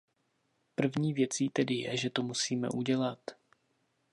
[0.75, 3.19] Prví věcí tedy je, že to musíme udělat.